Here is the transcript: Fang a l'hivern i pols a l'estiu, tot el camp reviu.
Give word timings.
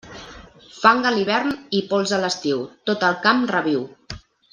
Fang 0.77 1.01
a 1.09 1.11
l'hivern 1.15 1.51
i 1.79 1.83
pols 1.91 2.13
a 2.17 2.19
l'estiu, 2.23 2.63
tot 2.91 3.05
el 3.11 3.19
camp 3.27 3.45
reviu. 3.57 3.85